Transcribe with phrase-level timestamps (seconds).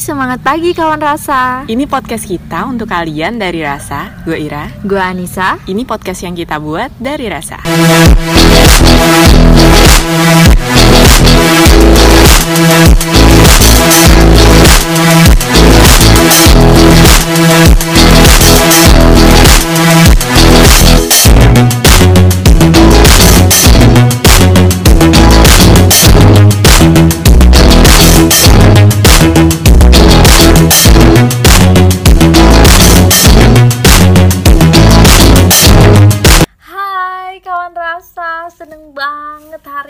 [0.00, 1.68] semangat pagi kawan rasa.
[1.68, 4.24] Ini podcast kita untuk kalian dari Rasa.
[4.24, 4.72] Gue Ira.
[4.80, 5.60] Gue Anissa.
[5.68, 7.60] Ini podcast yang kita buat dari Rasa.
[12.50, 12.99] Hai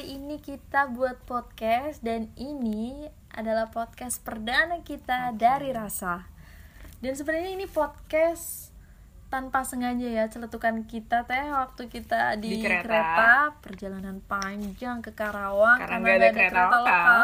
[0.01, 3.05] hari ini kita buat podcast dan ini
[3.37, 6.25] adalah podcast perdana kita dari rasa.
[7.05, 8.73] Dan sebenarnya ini podcast
[9.29, 12.89] tanpa sengaja ya celetukan kita teh waktu kita di, Di kereta.
[12.89, 13.33] kereta.
[13.61, 17.21] perjalanan panjang ke Karawang Karena nggak ada nggak kereta lokal.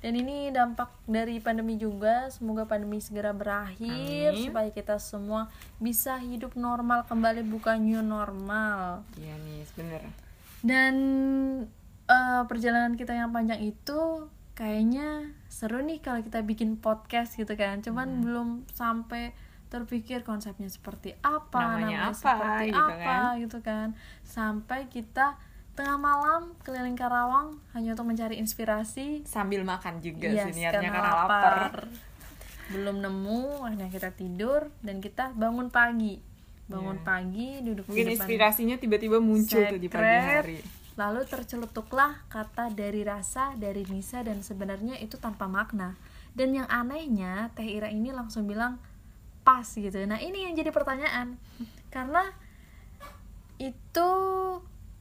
[0.00, 2.32] Dan ini dampak dari pandemi juga.
[2.32, 4.40] Semoga pandemi segera berakhir Amin.
[4.40, 9.04] supaya kita semua bisa hidup normal kembali bukan new normal.
[9.20, 10.02] Iya nih, bener.
[10.64, 10.94] Dan
[12.06, 14.26] eh, perjalanan kita yang panjang itu
[14.56, 17.80] kayaknya seru nih kalau kita bikin podcast gitu kan.
[17.80, 23.30] Cuman belum sampai terpikir konsepnya seperti apa, Namanya apa, seperti gitu apa kan.
[23.42, 23.88] gitu kan.
[24.22, 25.36] Sampai kita
[25.74, 29.26] tengah malam keliling Karawang hanya untuk mencari inspirasi.
[29.28, 31.90] Sambil makan juga Yes, sih niatnya karena lapar.
[32.66, 36.18] Belum nemu, akhirnya kita tidur dan kita bangun pagi.
[36.66, 37.04] Bangun Iya.
[37.04, 40.58] pagi, duduk Mungkin di depan inspirasinya tiba-tiba muncul tuh di pagi hari.
[40.96, 45.96] Lalu tercelutuklah kata dari rasa, dari Nisa dan sebenarnya itu tanpa makna.
[46.32, 48.80] Dan yang anehnya Teh Ira ini langsung bilang
[49.44, 49.94] pas gitu.
[50.08, 51.36] Nah ini yang jadi pertanyaan
[51.94, 52.32] karena
[53.62, 54.10] itu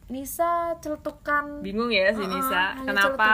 [0.05, 3.31] Nisa celutukan Bingung ya si Nisa, hanya kenapa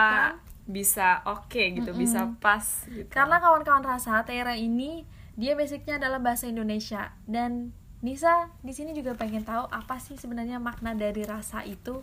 [0.64, 3.12] bisa oke gitu, bisa pas gitu.
[3.12, 5.04] karena kawan-kawan rasa Teh Ira ini
[5.36, 10.58] dia basicnya adalah bahasa Indonesia dan Nisa di sini juga pengen tahu apa sih sebenarnya
[10.58, 12.02] makna dari rasa itu.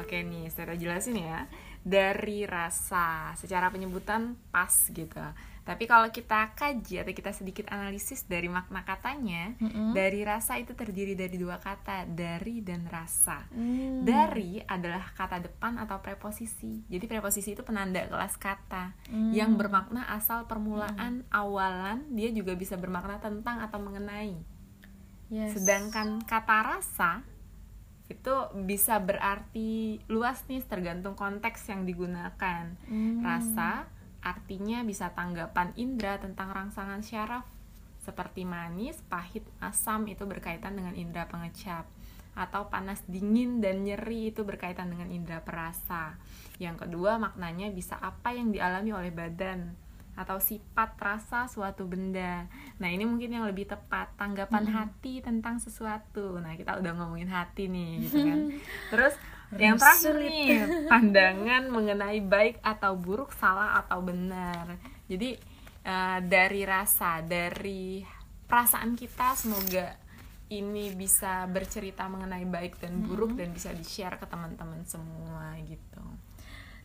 [0.00, 1.46] Oke nih, saya jelasin ya.
[1.82, 5.18] Dari rasa, secara penyebutan pas gitu.
[5.62, 9.94] Tapi kalau kita kaji atau kita sedikit analisis dari makna katanya, Mm-mm.
[9.94, 13.46] dari rasa itu terdiri dari dua kata, dari dan rasa.
[13.54, 14.02] Hmm.
[14.02, 16.82] Dari adalah kata depan atau preposisi.
[16.90, 19.30] Jadi preposisi itu penanda kelas kata Hmm.
[19.30, 24.34] yang bermakna asal permulaan, awalan, dia juga bisa bermakna tentang atau mengenai.
[25.30, 25.62] Yes.
[25.62, 27.22] Sedangkan kata rasa
[28.12, 28.34] itu
[28.68, 32.76] bisa berarti luas nih tergantung konteks yang digunakan.
[32.86, 33.24] Hmm.
[33.24, 33.88] Rasa
[34.22, 37.48] artinya bisa tanggapan indera tentang rangsangan syaraf
[38.02, 41.86] seperti manis, pahit, asam itu berkaitan dengan indera pengecap
[42.32, 46.16] atau panas dingin dan nyeri itu berkaitan dengan indera perasa.
[46.56, 49.81] Yang kedua maknanya bisa apa yang dialami oleh badan
[50.12, 52.44] atau sifat rasa suatu benda.
[52.76, 56.36] Nah, ini mungkin yang lebih tepat tanggapan hati tentang sesuatu.
[56.36, 58.40] Nah, kita udah ngomongin hati nih gitu kan.
[58.92, 59.14] Terus
[59.56, 60.48] yang terakhir nih,
[60.92, 64.76] pandangan mengenai baik atau buruk, salah atau benar.
[65.08, 65.36] Jadi
[65.84, 68.04] eh, dari rasa, dari
[68.44, 69.96] perasaan kita semoga
[70.52, 76.04] ini bisa bercerita mengenai baik dan buruk dan bisa di-share ke teman-teman semua gitu.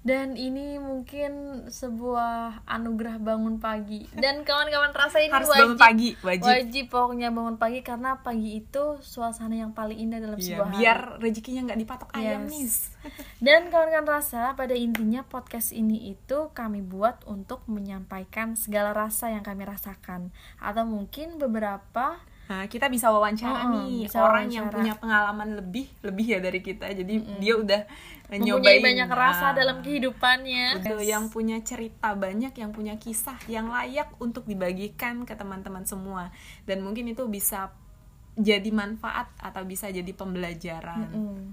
[0.07, 1.31] Dan ini mungkin
[1.67, 4.07] sebuah anugerah bangun pagi.
[4.09, 6.47] Dan kawan-kawan rasa ini Harus wajib, bangun pagi, wajib.
[6.47, 10.77] wajib pokoknya bangun pagi karena pagi itu suasana yang paling indah dalam Iya, sebuah hari.
[10.79, 12.49] biar rezekinya nggak dipatok ayam Yes.
[12.49, 12.67] nih.
[13.45, 19.43] Dan kawan-kawan rasa pada intinya podcast ini itu kami buat untuk menyampaikan segala rasa yang
[19.43, 22.15] kami rasakan atau mungkin beberapa
[22.47, 24.79] Nah, kita bisa wawancara Mm-mm, nih bisa orang yang wawancara.
[24.79, 26.87] punya pengalaman lebih lebih ya dari kita.
[26.95, 27.81] Jadi dia udah
[28.31, 30.65] mempunyai nyobain banyak rasa Nah, dalam kehidupannya.
[30.79, 36.31] Betul, yang punya cerita banyak, yang punya kisah yang layak untuk dibagikan ke teman-teman semua.
[36.63, 37.75] Dan mungkin itu bisa
[38.39, 41.09] jadi manfaat atau bisa jadi pembelajaran.
[41.11, 41.43] Mm.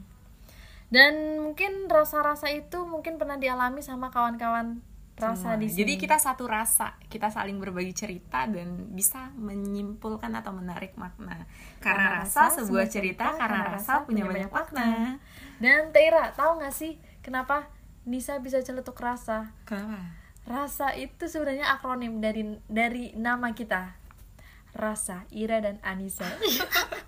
[0.94, 4.78] Dan mungkin rasa-rasa itu mungkin pernah dialami sama kawan-kawan
[5.14, 5.78] rasa di sini.
[5.86, 11.46] Jadi kita satu rasa, kita saling berbagi cerita dan bisa menyimpulkan atau menarik makna.
[11.78, 15.18] Karena, rasa, sebuah cerita, karena rasa punya banyak makna.
[15.62, 17.70] Dan Teira, tahu nggak sih kenapa
[18.04, 19.54] Nisa bisa celetuk rasa?
[19.64, 20.18] Kenapa?
[20.44, 23.96] Rasa itu sebenarnya akronim dari dari nama kita.
[24.74, 26.26] Rasa, Ira dan Anissa.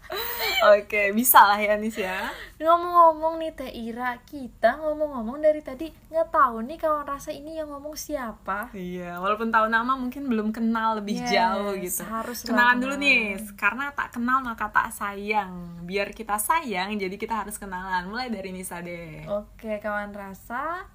[0.65, 2.33] Oke, bisa lah ya Nis ya.
[2.57, 7.69] Ngomong-ngomong nih Teh Ira, kita ngomong-ngomong dari tadi nggak tahu nih kawan rasa ini yang
[7.69, 8.73] ngomong siapa.
[8.73, 12.03] Iya, walaupun tahu nama mungkin belum kenal lebih Yes, jauh gitu.
[12.09, 15.85] harus Kenalan dulu nih, karena tak kenal maka tak sayang.
[15.85, 18.09] Biar kita sayang, jadi kita harus kenalan.
[18.09, 19.29] Mulai dari Nisa deh.
[19.29, 20.89] Oke, kawan rasa.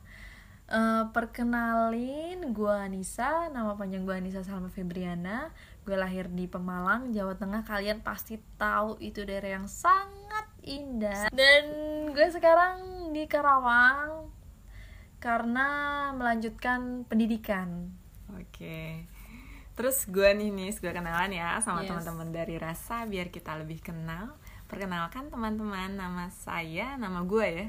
[0.71, 5.51] Eh, perkenalin, gue Anissa, nama panjang gue Anissa Salma Febriana.
[5.83, 7.67] Gue lahir di Pemalang, Jawa Tengah.
[7.67, 11.27] Kalian pasti tahu itu daerah yang sangat indah.
[11.35, 11.65] Dan
[12.15, 14.31] gue sekarang di Karawang
[15.19, 15.67] karena
[16.15, 17.91] melanjutkan pendidikan.
[18.39, 19.03] Oke.
[19.75, 21.91] Terus gue nih nih, gue kenalan ya sama Yes.
[21.91, 24.39] teman-teman dari Rasa biar kita lebih kenal.
[24.71, 27.67] Perkenalkan teman-teman, nama saya, nama gue ya.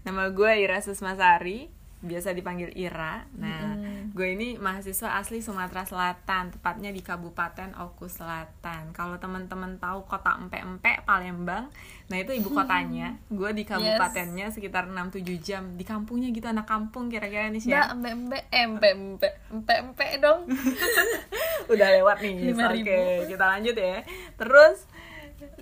[0.00, 1.68] Nama gue Ira Susmasari,
[2.00, 3.28] biasa dipanggil Ira.
[3.36, 4.16] Nah, Mm-mm.
[4.16, 8.96] gue ini mahasiswa asli Sumatera Selatan, tepatnya di Kabupaten Oku Selatan.
[8.96, 11.68] Kalau teman-teman tahu kota Empe-Empe, Palembang,
[12.08, 13.20] nah itu ibu kotanya.
[13.28, 15.62] Gue di kabupatennya sekitar 6-7 jam.
[15.76, 17.92] Di kampungnya gitu, anak kampung kira-kira nih sih Mbak, ya.
[17.92, 20.48] empe empe empe empe empe empe dong.
[21.70, 23.30] udah lewat nih oke ribu.
[23.30, 24.02] kita lanjut ya
[24.34, 24.90] terus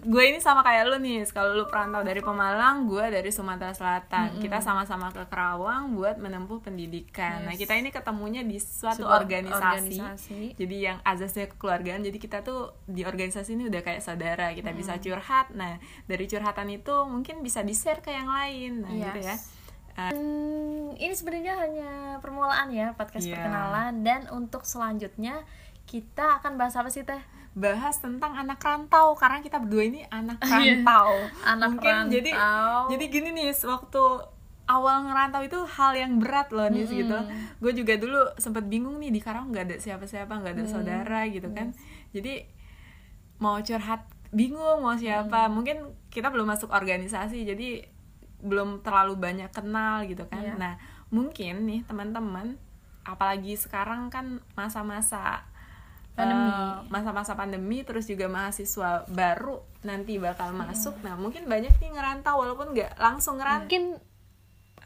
[0.00, 4.38] gue ini sama kayak lu nih kalau lu perantau dari Pemalang gue dari Sumatera Selatan
[4.38, 7.60] kita sama-sama ke Kerawang buat menempuh pendidikan nah Yes.
[7.60, 9.62] kita ini ketemunya di suatu Sebuah organisasi.
[9.94, 10.40] organisasi.
[10.54, 14.96] jadi yang azasnya kekeluargaan jadi kita tuh di organisasi ini udah kayak saudara kita bisa
[14.96, 19.34] curhat nah dari curhatan itu mungkin bisa di share ke yang lain nah gitu ya
[19.34, 19.54] Yes.
[20.14, 23.34] Hmm, ini sebenarnya hanya permulaan ya podcast Iya.
[23.34, 25.42] perkenalan dan untuk selanjutnya
[25.84, 27.18] kita akan bahas apa sih teh?
[27.52, 30.78] Bahas tentang anak rantau karena kita berdua ini anak Iya.
[30.80, 31.10] rantau.
[31.42, 32.12] Anak mungkin rantau.
[32.12, 32.30] jadi
[32.88, 34.02] jadi gini nih waktu
[34.68, 37.18] awal ngerantau itu hal yang berat loh nih gitu.
[37.58, 41.48] Gue juga dulu sempet bingung nih di Karawang nggak ada siapa-siapa nggak ada saudara gitu
[41.50, 41.72] kan.
[42.12, 42.44] Jadi
[43.38, 45.48] mau curhat bingung mau siapa.
[45.48, 47.88] Mungkin kita belum masuk organisasi jadi
[48.38, 50.44] belum terlalu banyak kenal gitu kan.
[50.44, 50.54] Iya.
[50.54, 50.74] nah
[51.08, 52.60] mungkin nih teman-teman
[53.02, 55.47] apalagi sekarang kan masa-masa
[56.18, 56.48] Pandemi.
[56.50, 62.42] eh, masa-masa pandemi terus juga mahasiswa baru nanti bakal masuk nah mungkin banyak nih ngerantau
[62.42, 63.84] walaupun nggak langsung ngerantau Mungkin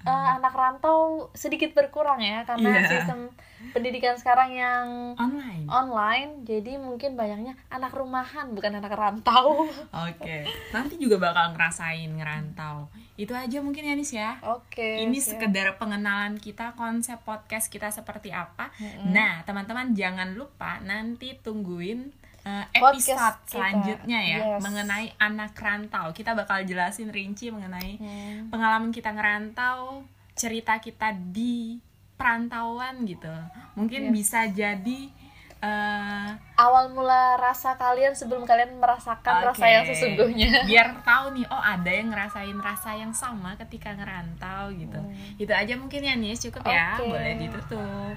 [0.03, 2.89] eh, anak rantau sedikit berkurang ya karena Iya.
[2.89, 3.31] sistem
[3.71, 9.71] pendidikan sekarang yang online online jadi mungkin banyaknya anak rumahan bukan anak rantau.
[10.11, 12.91] Oke, nanti juga bakal ngerasain ngerantau.
[13.15, 14.43] Itu aja mungkin ya Nis ya.
[14.43, 15.07] Oke.
[15.07, 15.39] Ini siap.
[15.39, 18.75] sekedar pengenalan kita konsep podcast kita seperti apa.
[19.07, 22.11] Nah, teman-teman jangan lupa nanti tungguin
[22.43, 22.83] uh, episode
[23.15, 23.51] Podcast kita.
[23.51, 24.61] selanjutnya ya Yes.
[24.61, 26.11] mengenai anak rantau.
[26.11, 28.49] Kita bakal jelasin rinci mengenai Hmm.
[28.49, 30.03] pengalaman kita ngerantau,
[30.33, 31.79] cerita kita di
[32.15, 33.33] perantauan gitu.
[33.75, 34.13] Mungkin Yes.
[34.13, 35.01] bisa jadi
[35.61, 40.51] uh, awal mula rasa kalian sebelum kalian merasakan rasa yang sesungguhnya.
[40.69, 44.99] biar tahu nih oh ada yang ngerasain rasa yang sama ketika ngerantau gitu
[45.37, 47.07] itu aja mungkin ya Nis cukup ya Oke.
[47.09, 48.15] boleh ditutup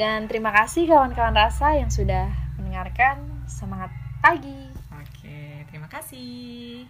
[0.00, 3.20] Dan terima kasih kawan-kawan rasa yang sudah mendengarkan.
[3.44, 3.92] Semangat
[4.24, 4.72] pagi.
[4.88, 6.88] oke terima kasih